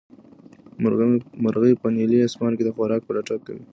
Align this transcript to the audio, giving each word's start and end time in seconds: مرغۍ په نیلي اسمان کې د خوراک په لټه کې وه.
مرغۍ 1.43 1.73
په 1.81 1.87
نیلي 1.95 2.17
اسمان 2.27 2.51
کې 2.57 2.63
د 2.65 2.69
خوراک 2.75 3.01
په 3.05 3.11
لټه 3.17 3.35
کې 3.45 3.51
وه. 3.55 3.63